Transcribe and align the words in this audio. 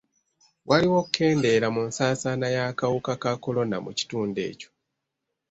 Waliwo 0.69 0.95
okukendeera 1.01 1.67
mu 1.75 1.81
nsaasaana 1.87 2.47
y'akawuka 2.55 3.13
ka 3.23 3.31
kolona 3.43 3.77
mu 3.85 3.91
kitundu 3.99 4.39
ekyo. 4.49 4.69